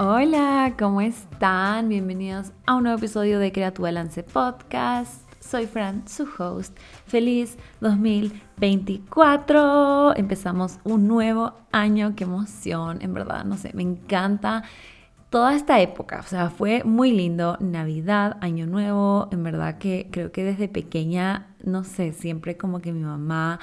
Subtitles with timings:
[0.00, 1.88] Hola, ¿cómo están?
[1.88, 5.28] Bienvenidos a un nuevo episodio de Crea Podcast.
[5.40, 6.78] Soy Fran, su host.
[7.08, 10.14] Feliz 2024.
[10.14, 12.14] Empezamos un nuevo año.
[12.14, 14.62] Qué emoción, en verdad, no sé, me encanta
[15.30, 16.20] toda esta época.
[16.20, 17.56] O sea, fue muy lindo.
[17.58, 19.28] Navidad, Año Nuevo.
[19.32, 23.58] En verdad que creo que desde pequeña, no sé, siempre como que mi mamá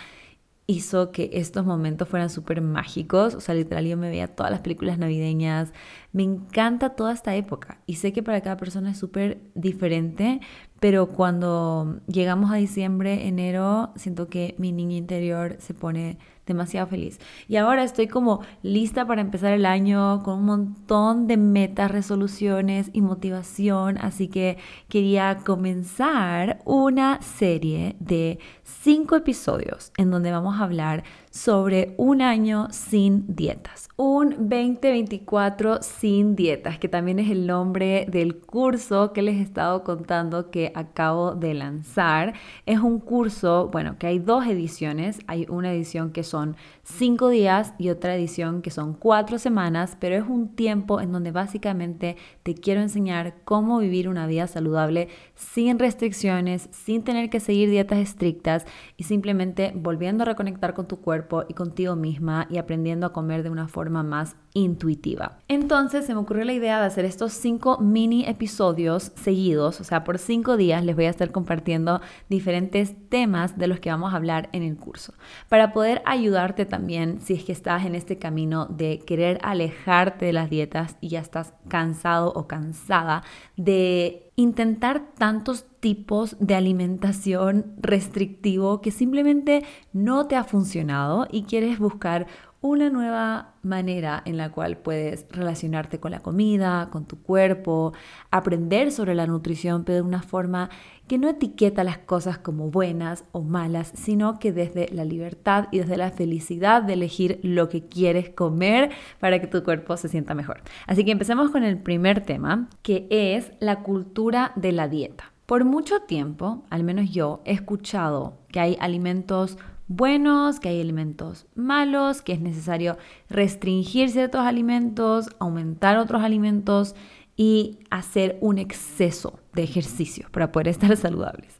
[0.67, 3.35] hizo que estos momentos fueran súper mágicos.
[3.35, 5.73] O sea, literal yo me veía todas las películas navideñas.
[6.11, 10.41] Me encanta toda esta época y sé que para cada persona es súper diferente,
[10.79, 17.19] pero cuando llegamos a diciembre, enero, siento que mi niña interior se pone demasiado feliz.
[17.47, 22.89] Y ahora estoy como lista para empezar el año con un montón de metas, resoluciones
[22.93, 24.57] y motivación, así que
[24.87, 32.67] quería comenzar una serie de cinco episodios en donde vamos a hablar sobre un año
[32.71, 39.35] sin dietas, un 2024 sin dietas, que también es el nombre del curso que les
[39.35, 42.33] he estado contando que acabo de lanzar.
[42.65, 47.73] Es un curso, bueno, que hay dos ediciones, hay una edición que son cinco días
[47.77, 52.55] y otra edición que son cuatro semanas, pero es un tiempo en donde básicamente te
[52.55, 58.65] quiero enseñar cómo vivir una vida saludable sin restricciones, sin tener que seguir dietas estrictas
[58.97, 63.43] y simplemente volviendo a reconectar con tu cuerpo y contigo misma y aprendiendo a comer
[63.43, 65.37] de una forma más intuitiva.
[65.47, 70.03] Entonces se me ocurrió la idea de hacer estos cinco mini episodios seguidos, o sea,
[70.03, 74.17] por cinco días les voy a estar compartiendo diferentes temas de los que vamos a
[74.17, 75.13] hablar en el curso,
[75.49, 80.33] para poder ayudarte también si es que estás en este camino de querer alejarte de
[80.33, 83.23] las dietas y ya estás cansado o cansada
[83.57, 91.79] de intentar tantos tipos de alimentación restrictivo que simplemente no te ha funcionado y quieres
[91.79, 92.27] buscar
[92.65, 97.93] una nueva manera en la cual puedes relacionarte con la comida, con tu cuerpo,
[98.31, 100.69] aprender sobre la nutrición, pero de una forma
[101.07, 105.79] que no etiqueta las cosas como buenas o malas, sino que desde la libertad y
[105.79, 108.89] desde la felicidad de elegir lo que quieres comer
[109.19, 110.61] para que tu cuerpo se sienta mejor.
[110.87, 115.31] Así que empecemos con el primer tema, que es la cultura de la dieta.
[115.45, 121.47] Por mucho tiempo, al menos yo, he escuchado que hay alimentos buenos, que hay alimentos
[121.55, 122.97] malos, que es necesario
[123.29, 126.95] restringir ciertos alimentos, aumentar otros alimentos
[127.35, 131.57] y hacer un exceso de ejercicio para poder estar saludables.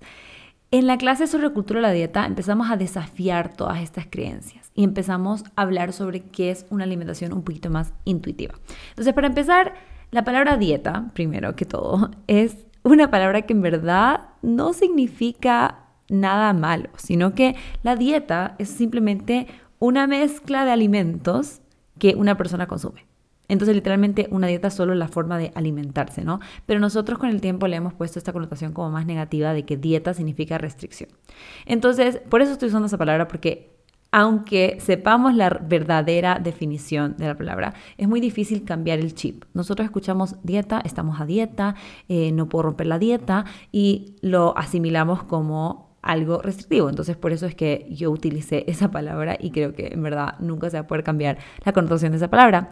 [0.72, 4.84] En la clase sobre cultura de la dieta empezamos a desafiar todas estas creencias y
[4.84, 8.56] empezamos a hablar sobre qué es una alimentación un poquito más intuitiva.
[8.90, 9.76] Entonces, para empezar,
[10.12, 16.54] la palabra dieta, primero que todo, es una palabra que en verdad no significa nada
[16.54, 19.48] malo, sino que la dieta es simplemente
[19.80, 21.62] una mezcla de alimentos
[22.00, 23.06] que una persona consume.
[23.48, 26.40] Entonces, literalmente, una dieta es solo la forma de alimentarse, ¿no?
[26.66, 29.78] Pero nosotros con el tiempo le hemos puesto esta connotación como más negativa de que
[29.78, 31.10] dieta significa restricción.
[31.66, 33.76] Entonces, por eso estoy usando esa palabra, porque
[34.12, 39.44] aunque sepamos la verdadera definición de la palabra, es muy difícil cambiar el chip.
[39.54, 41.76] Nosotros escuchamos dieta, estamos a dieta,
[42.08, 46.90] eh, no puedo romper la dieta y lo asimilamos como algo restrictivo.
[46.90, 50.70] Entonces por eso es que yo utilicé esa palabra y creo que en verdad nunca
[50.70, 52.70] se va a poder cambiar la connotación de esa palabra.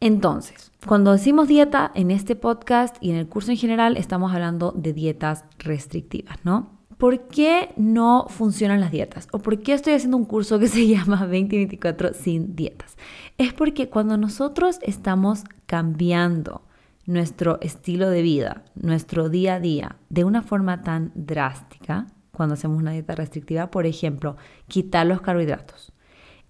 [0.00, 4.72] Entonces, cuando decimos dieta en este podcast y en el curso en general, estamos hablando
[4.72, 6.82] de dietas restrictivas, ¿no?
[6.98, 9.28] ¿Por qué no funcionan las dietas?
[9.30, 12.96] ¿O por qué estoy haciendo un curso que se llama 2024 sin dietas?
[13.38, 16.62] Es porque cuando nosotros estamos cambiando
[17.06, 22.78] nuestro estilo de vida, nuestro día a día, de una forma tan drástica, cuando hacemos
[22.78, 24.36] una dieta restrictiva, por ejemplo,
[24.68, 25.92] quitar los carbohidratos.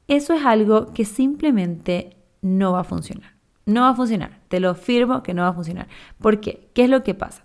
[0.09, 3.32] Eso es algo que simplemente no va a funcionar.
[3.66, 4.41] No va a funcionar.
[4.48, 5.88] Te lo firmo que no va a funcionar.
[6.19, 6.69] ¿Por qué?
[6.75, 7.44] ¿Qué es lo que pasa?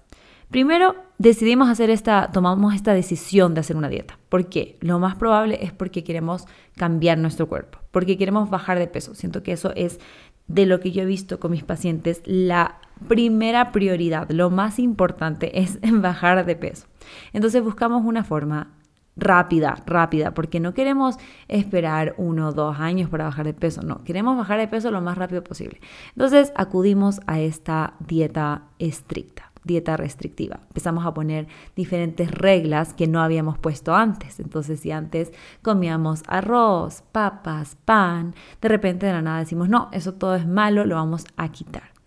[0.49, 4.17] Primero, decidimos hacer esta, tomamos esta decisión de hacer una dieta.
[4.29, 4.77] ¿Por qué?
[4.79, 9.13] Lo más probable es porque queremos cambiar nuestro cuerpo, porque queremos bajar de peso.
[9.13, 9.99] Siento que eso es
[10.47, 15.59] de lo que yo he visto con mis pacientes, la primera prioridad, lo más importante
[15.59, 16.87] es bajar de peso.
[17.33, 18.77] Entonces buscamos una forma
[19.17, 21.17] rápida, rápida, porque no queremos
[21.47, 25.01] esperar uno o dos años para bajar de peso, no, queremos bajar de peso lo
[25.01, 25.81] más rápido posible.
[26.09, 30.59] Entonces acudimos a esta dieta estricta, dieta restrictiva.
[30.67, 34.39] Empezamos a poner diferentes reglas que no habíamos puesto antes.
[34.39, 35.31] Entonces si antes
[35.63, 40.85] comíamos arroz, papas, pan, de repente de la nada decimos, no, eso todo es malo,
[40.85, 41.97] lo vamos a quitar.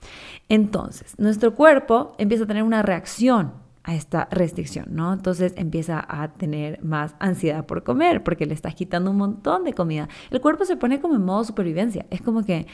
[0.51, 3.53] Entonces, nuestro cuerpo empieza a tener una reacción
[3.85, 5.13] a esta restricción, ¿no?
[5.13, 9.73] Entonces empieza a tener más ansiedad por comer porque le estás quitando un montón de
[9.73, 10.09] comida.
[10.31, 12.05] El cuerpo se pone como en modo supervivencia.
[12.11, 12.67] Es como que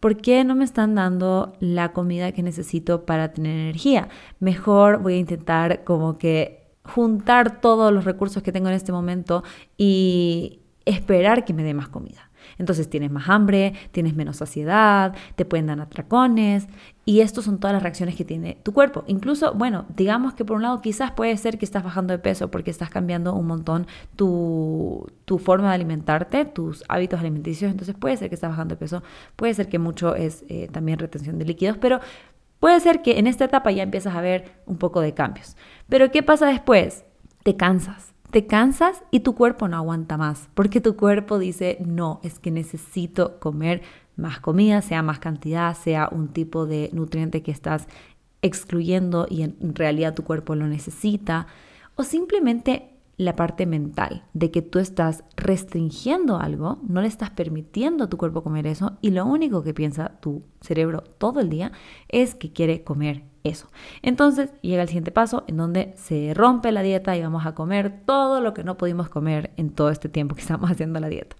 [0.00, 4.08] ¿Por qué no me están dando la comida que necesito para tener energía?
[4.38, 9.44] Mejor voy a intentar como que juntar todos los recursos que tengo en este momento
[9.76, 12.29] y esperar que me dé más comida.
[12.58, 16.66] Entonces tienes más hambre, tienes menos saciedad, te pueden dar atracones
[17.04, 19.04] y estas son todas las reacciones que tiene tu cuerpo.
[19.06, 22.50] Incluso, bueno, digamos que por un lado quizás puede ser que estás bajando de peso
[22.50, 25.10] porque estás cambiando un montón tu,
[25.42, 29.02] forma de alimentarte, tus hábitos alimenticios, entonces puede ser que estás bajando de peso,
[29.36, 32.00] puede ser que mucho es eh, también retención de líquidos, pero
[32.58, 35.56] puede ser que en esta etapa ya empiezas a ver un poco de cambios.
[35.88, 37.04] Pero ¿qué pasa después?
[37.42, 42.20] Te cansas te cansas y tu cuerpo no aguanta más, porque tu cuerpo dice, no,
[42.22, 43.82] es que necesito comer
[44.16, 47.86] más comida, sea más cantidad, sea un tipo de nutriente que estás
[48.42, 51.46] excluyendo y en realidad tu cuerpo lo necesita,
[51.96, 52.89] o simplemente
[53.20, 58.16] la parte mental de que tú estás restringiendo algo, no le estás permitiendo a tu
[58.16, 61.70] cuerpo comer eso y lo único que piensa tu cerebro todo el día
[62.08, 63.68] es que quiere comer eso.
[64.00, 68.06] Entonces llega el siguiente paso en donde se rompe la dieta y vamos a comer
[68.06, 71.36] todo lo que no pudimos comer en todo este tiempo que estamos haciendo la dieta.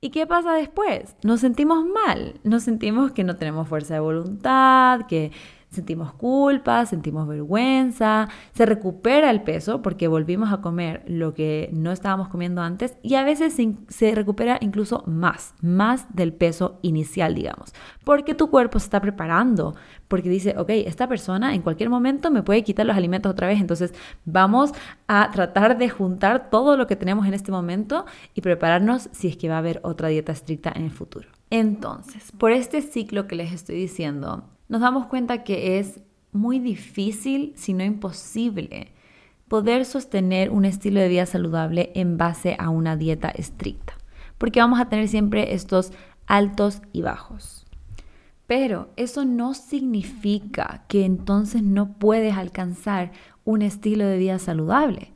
[0.00, 1.14] ¿Y qué pasa después?
[1.22, 5.30] Nos sentimos mal, nos sentimos que no tenemos fuerza de voluntad, que
[5.74, 11.92] sentimos culpa, sentimos vergüenza, se recupera el peso porque volvimos a comer lo que no
[11.92, 13.54] estábamos comiendo antes y a veces
[13.88, 17.74] se, recupera incluso más, más del peso inicial, digamos,
[18.04, 19.74] porque tu cuerpo se está preparando,
[20.08, 23.60] porque dice, ok, esta persona en cualquier momento me puede quitar los alimentos otra vez,
[23.60, 23.92] entonces
[24.24, 24.72] vamos
[25.08, 29.36] a tratar de juntar todo lo que tenemos en este momento y prepararnos si es
[29.36, 31.28] que va a haber otra dieta estricta en el futuro.
[31.50, 36.00] Entonces, por este ciclo que les estoy diciendo, nos damos cuenta que es
[36.32, 38.92] muy difícil, si no imposible,
[39.48, 43.94] poder sostener un estilo de vida saludable en base a una dieta estricta,
[44.38, 45.92] porque vamos a tener siempre estos
[46.26, 47.66] altos y bajos.
[48.46, 53.12] Pero eso no significa que entonces no puedes alcanzar
[53.44, 55.12] un estilo de vida saludable.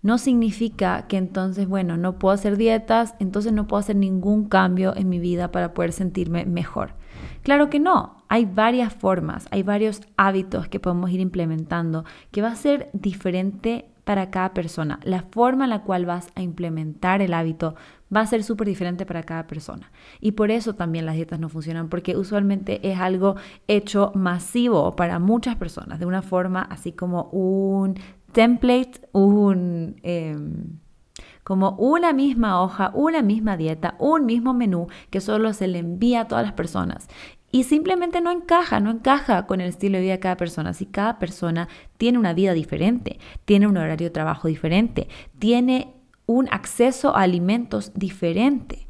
[0.00, 4.96] No significa que entonces, bueno, no puedo hacer dietas, entonces no puedo hacer ningún cambio
[4.96, 6.94] en mi vida para poder sentirme mejor.
[7.42, 12.48] Claro que no, hay varias formas, hay varios hábitos que podemos ir implementando que va
[12.48, 15.00] a ser diferente para cada persona.
[15.02, 17.74] La forma en la cual vas a implementar el hábito
[18.14, 19.92] va a ser súper diferente para cada persona.
[20.18, 23.36] Y por eso también las dietas no funcionan, porque usualmente es algo
[23.68, 28.00] hecho masivo para muchas personas, de una forma así como un
[28.32, 29.96] template, un...
[30.02, 30.78] Em,
[31.44, 36.20] como una misma hoja, una misma dieta, un mismo menú que solo se le envía
[36.20, 37.08] a todas las personas
[37.52, 40.72] y simplemente no encaja, no encaja con el estilo de vida de cada persona.
[40.72, 41.68] Si cada persona
[41.98, 45.06] tiene una vida diferente, tiene un horario de trabajo diferente,
[45.38, 45.92] tiene
[46.24, 48.86] un acceso a alimentos diferente.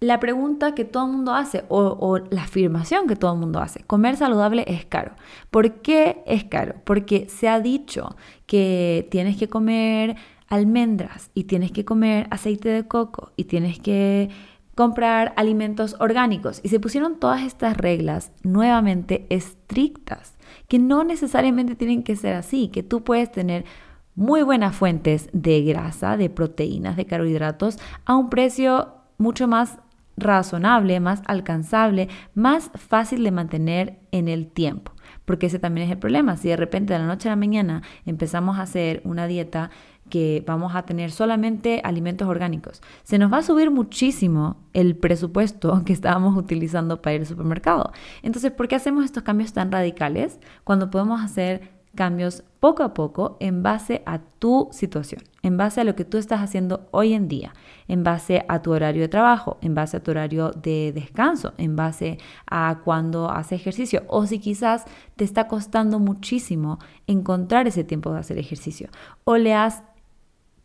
[0.00, 3.82] La pregunta que todo el mundo hace o, la afirmación que todo el mundo hace,
[3.84, 5.12] comer saludable es caro.
[5.50, 6.76] ¿Por qué es caro?
[6.84, 8.16] Porque se ha dicho
[8.46, 10.16] que tienes que comer
[10.48, 14.30] almendras y tienes que comer aceite de coco y tienes que
[14.76, 20.36] comprar alimentos orgánicos y se pusieron todas estas reglas nuevamente estrictas,
[20.68, 23.64] que no necesariamente tienen que ser así, que tú puedes tener
[24.14, 29.78] muy buenas fuentes de grasa, de proteínas, de carbohidratos a un precio mucho más
[30.18, 34.92] razonable, más alcanzable, más fácil de mantener en el tiempo.
[35.26, 36.38] Porque ese también es el problema.
[36.38, 39.70] Si de repente de la noche a la mañana empezamos a hacer una dieta
[40.08, 45.82] que vamos a tener solamente alimentos orgánicos, se nos va a subir muchísimo el presupuesto
[45.84, 47.92] que estábamos utilizando para ir al supermercado.
[48.22, 53.36] Entonces, ¿por qué hacemos estos cambios tan radicales cuando podemos hacer cambios poco a poco
[53.40, 57.26] en base a tu situación, en base a lo que tú estás haciendo hoy en
[57.26, 57.52] día,
[57.88, 61.74] en base a tu horario de trabajo, en base a tu horario de descanso, en
[61.74, 64.84] base a cuando haces ejercicio o si quizás
[65.16, 68.88] te está costando muchísimo encontrar ese tiempo de hacer ejercicio
[69.24, 69.82] o le has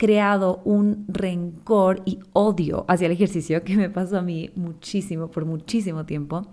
[0.01, 5.45] creado un rencor y odio hacia el ejercicio que me pasó a mí muchísimo, por
[5.45, 6.47] muchísimo tiempo,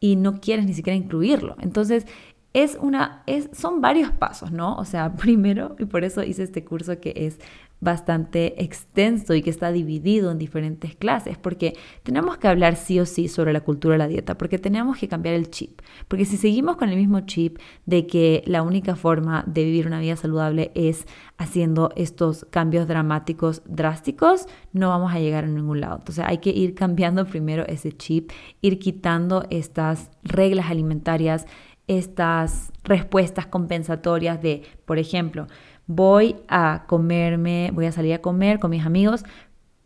[0.00, 1.54] y no quieres ni siquiera incluirlo.
[1.60, 2.06] Entonces,
[2.54, 4.76] es una, es, son varios pasos, ¿no?
[4.76, 7.38] O sea, primero, y por eso hice este curso que es
[7.80, 13.06] bastante extenso y que está dividido en diferentes clases, porque tenemos que hablar sí o
[13.06, 16.36] sí sobre la cultura de la dieta, porque tenemos que cambiar el chip, porque si
[16.36, 20.72] seguimos con el mismo chip de que la única forma de vivir una vida saludable
[20.74, 25.98] es haciendo estos cambios dramáticos, drásticos, no vamos a llegar a ningún lado.
[25.98, 31.46] Entonces hay que ir cambiando primero ese chip, ir quitando estas reglas alimentarias,
[31.88, 35.46] estas respuestas compensatorias de, por ejemplo,
[35.86, 39.24] voy a comerme, voy a salir a comer con mis amigos,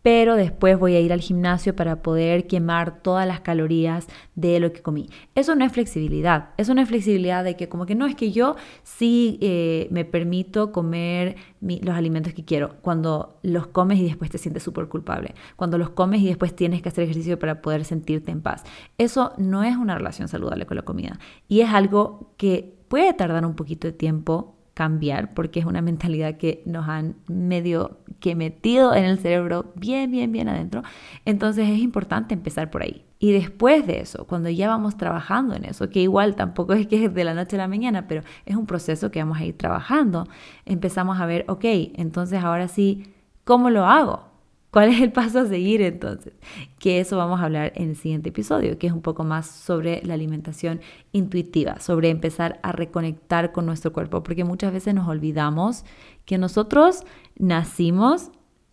[0.03, 4.73] pero después voy a ir al gimnasio para poder quemar todas las calorías de lo
[4.73, 5.09] que comí.
[5.35, 8.33] Eso no es flexibilidad, eso no es flexibilidad de que como que no es que
[8.33, 14.31] yo sí eh, me permito comer los alimentos que quiero, cuando los comes y después
[14.31, 17.85] te sientes súper culpable, cuando los comes y después tienes que hacer ejercicio para poder
[17.85, 18.65] sentirte en paz.
[18.99, 21.19] Eso no es una relación saludable con la comida
[21.49, 26.37] y es algo que puede tardar un poquito de tiempo cambiar porque es una mentalidad
[26.37, 30.83] que nos han medio que metido en el cerebro bien, bien, bien adentro.
[31.25, 33.05] Entonces es importante empezar por ahí.
[33.19, 37.05] Y después de eso, cuando ya vamos trabajando en eso, que igual tampoco es que
[37.05, 39.57] es de la noche a la mañana, pero es un proceso que vamos a ir
[39.57, 40.27] trabajando,
[40.65, 41.65] empezamos a ver, ok,
[41.95, 43.15] entonces ahora sí,
[43.45, 44.32] ¿cómo lo hago?
[44.73, 46.33] ¿Cuál es el paso a seguir entonces?
[46.79, 50.01] Que eso vamos a hablar en el siguiente episodio, que es un poco más sobre
[50.03, 50.81] la alimentación
[51.13, 55.85] intuitiva, sobre empezar a reconectar con nuestro cuerpo, porque muchas veces nos olvidamos
[56.25, 57.05] que nosotros
[57.37, 58.31] nacimos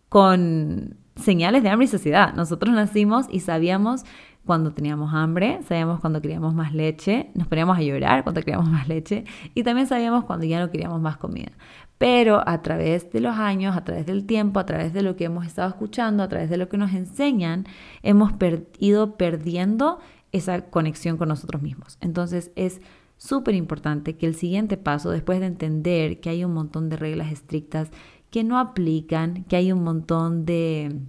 [0.08, 2.32] con señales de hambre y saciedad.
[2.32, 4.04] Nosotros nacimos y sabíamos
[4.46, 8.88] cuando teníamos hambre, sabíamos cuando queríamos más leche, nos poníamos a llorar cuando queríamos más
[8.88, 11.52] leche y también sabíamos cuando ya no queríamos más comida.
[12.00, 15.26] Pero a través de los años, a través del tiempo, a través de lo que
[15.26, 17.66] hemos estado escuchando, a través de lo que nos enseñan,
[18.02, 18.32] hemos
[18.78, 19.98] ido perdiendo
[20.32, 21.98] esa conexión con nosotros mismos.
[22.00, 22.80] Entonces es
[23.18, 27.32] súper importante que el siguiente paso, después de entender que hay un montón de reglas
[27.32, 27.90] estrictas
[28.30, 31.02] que no aplican, que hay un montón de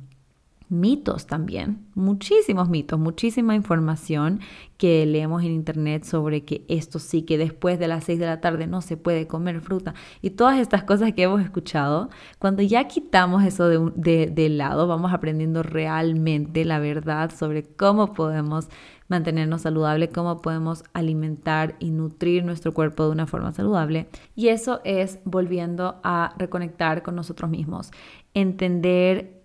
[0.71, 4.39] mitos también, muchísimos mitos, muchísima información
[4.77, 8.39] que leemos en internet sobre que esto sí, que después de las 6 de la
[8.39, 12.09] tarde no se puede comer fruta y todas estas cosas que hemos escuchado,
[12.39, 18.69] cuando ya quitamos eso de, de, lado, vamos aprendiendo realmente la verdad sobre cómo podemos
[19.09, 24.07] mantenernos saludable, cómo podemos alimentar y nutrir nuestro cuerpo de una forma saludable.
[24.35, 27.91] Y eso es volviendo a reconectar con nosotros mismos,
[28.33, 29.40] entender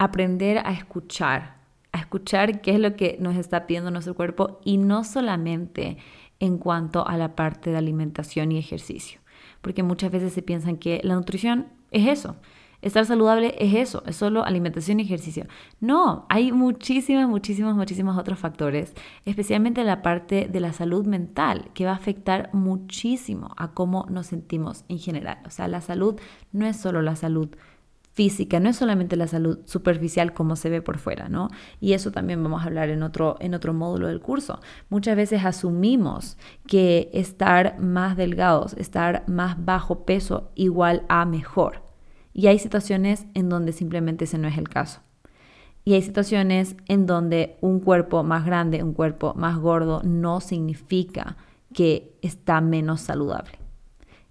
[0.00, 1.56] aprender a escuchar,
[1.92, 5.98] a escuchar qué es lo que nos está pidiendo nuestro cuerpo y no solamente
[6.40, 9.20] en cuanto a la parte de alimentación y ejercicio,
[9.60, 12.36] porque muchas veces se piensan que la nutrición es eso.
[12.80, 15.44] Estar saludable es eso, es solo alimentación y ejercicio.
[15.80, 18.94] No, hay muchísimos, muchísimos, muchísimos otros factores,
[19.26, 24.28] especialmente la parte de la salud mental, que va a afectar muchísimo a cómo nos
[24.28, 25.40] sentimos en general.
[25.44, 26.18] O sea, la salud
[26.52, 27.50] no es solo la salud
[28.12, 31.48] física, no es solamente la salud superficial como se ve por fuera, ¿no?
[31.80, 34.60] Y eso también vamos a hablar en otro, en otro módulo del curso.
[34.88, 36.36] Muchas veces asumimos
[36.66, 41.82] que estar más delgados, estar más bajo peso igual a mejor.
[42.32, 45.00] Y hay situaciones en donde simplemente ese no es el caso.
[45.84, 51.36] Y hay situaciones en donde un cuerpo más grande, un cuerpo más gordo, no significa
[51.72, 53.52] que está menos saludable.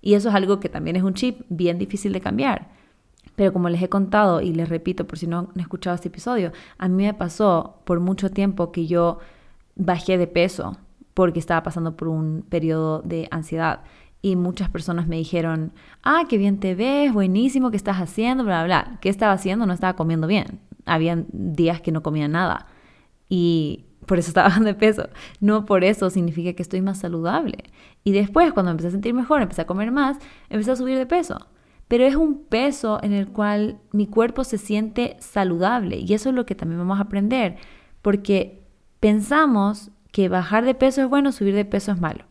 [0.01, 2.78] Y eso es algo que también es un chip bien difícil de cambiar
[3.39, 6.51] pero como les he contado y les repito por si no han escuchado este episodio,
[6.77, 9.19] a mí me pasó por mucho tiempo que yo
[9.77, 10.77] bajé de peso
[11.13, 13.83] porque estaba pasando por un periodo de ansiedad.
[14.21, 15.71] Y muchas personas me dijeron,
[16.03, 18.43] ah, qué bien te ves, buenísimo, ¿qué estás haciendo?
[18.43, 18.99] Bla, bla, bla.
[18.99, 19.65] ¿Qué estaba haciendo?
[19.65, 20.59] No estaba comiendo bien.
[20.85, 22.67] Habían días que no comía nada.
[23.29, 25.07] Y por eso estaba bajando de peso.
[25.39, 27.63] No por eso significa que estoy más saludable.
[28.03, 30.17] Y después, cuando empecé a sentir mejor, empecé a comer más,
[30.49, 31.37] empecé a subir de peso
[31.89, 36.35] pero es un peso en el cual mi cuerpo se siente saludable y eso es
[36.35, 37.57] lo que también vamos a aprender,
[38.01, 38.61] porque
[39.01, 42.25] pensamos que bajar de peso es bueno, subir de peso es malo.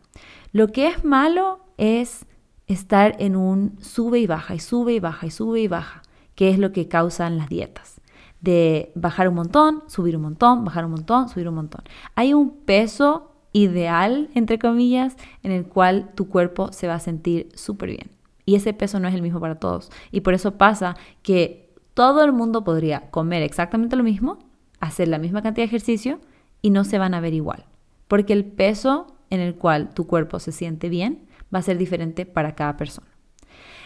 [0.53, 2.25] Lo que es malo es
[2.67, 6.03] estar en un sube y baja y sube y baja y sube y baja,
[6.35, 7.99] que es lo que causan las dietas.
[8.39, 11.83] De bajar un montón, subir un montón, bajar un montón, subir un montón.
[12.15, 17.49] Hay un peso ideal, entre comillas, en el cual tu cuerpo se va a sentir
[17.55, 18.18] súper bien.
[18.49, 19.91] Y ese peso no es el mismo para todos.
[20.09, 24.39] Y por eso pasa que todo el mundo podría comer exactamente lo mismo,
[24.79, 26.19] hacer la misma cantidad de ejercicio
[26.59, 27.65] y no se van a ver igual.
[28.07, 32.25] Porque el peso en el cual tu cuerpo se siente bien va a ser diferente
[32.25, 33.05] para cada persona.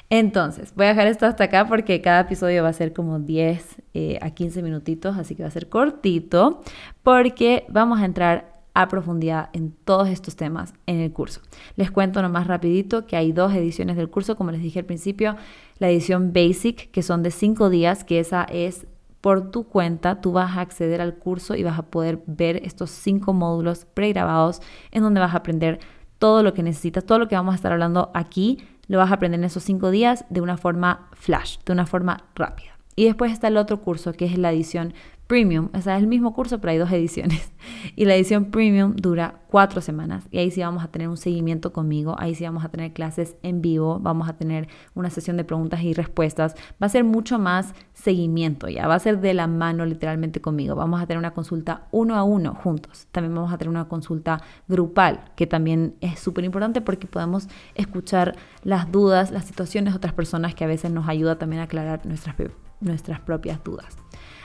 [0.10, 3.82] Entonces, voy a dejar esto hasta acá porque cada episodio va a ser como 10
[3.94, 6.62] eh, a 15 minutitos, así que va a ser cortito,
[7.04, 11.42] porque vamos a entrar a profundidad en todos estos temas en el curso.
[11.76, 15.36] Les cuento nomás rapidito que hay dos ediciones del curso, como les dije al principio,
[15.78, 18.88] la edición Basic, que son de cinco días, que esa es
[19.22, 22.90] por tu cuenta, tú vas a acceder al curso y vas a poder ver estos
[22.90, 24.62] cinco módulos pregrabados
[24.92, 25.80] en donde vas a aprender
[26.20, 29.16] todo lo que necesitas, todo lo que vamos a estar hablando aquí, lo vas a
[29.16, 32.78] aprender en esos cinco días de una forma flash, de una forma rápida.
[32.96, 34.94] Y después está el otro curso que es la edición
[35.28, 37.52] Premium, o sea, es el mismo curso, pero hay dos ediciones.
[37.96, 40.28] Y la edición Premium dura cuatro semanas.
[40.32, 43.38] Y ahí sí vamos a tener un seguimiento conmigo, ahí sí vamos a tener clases
[43.42, 46.56] en vivo, vamos a tener una sesión de preguntas y respuestas.
[46.82, 50.76] Va a ser mucho más seguimiento, ya va a ser de la mano literalmente conmigo.
[50.76, 53.08] Vamos a tener una consulta uno a uno juntos.
[53.12, 58.36] También vamos a tener una consulta grupal, que también es súper importante porque podemos escuchar
[58.64, 62.06] las dudas, las situaciones de otras personas que a veces nos ayuda también a aclarar
[62.06, 62.36] nuestras,
[62.84, 63.96] nuestras propias dudas.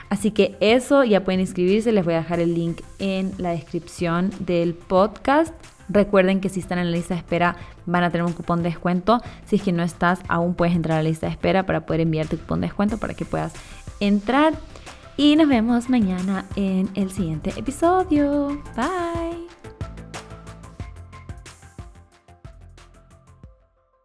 [0.09, 4.31] Así que eso ya pueden inscribirse, les voy a dejar el link en la descripción
[4.39, 5.53] del podcast.
[5.87, 8.69] Recuerden que si están en la lista de espera van a tener un cupón de
[8.69, 9.21] descuento.
[9.45, 12.01] Si es que no estás, aún puedes entrar a la lista de espera para poder
[12.01, 13.53] enviar tu cupón de descuento para que puedas
[13.99, 14.53] entrar.
[15.17, 18.61] Y nos vemos mañana en el siguiente episodio.
[18.75, 19.48] Bye.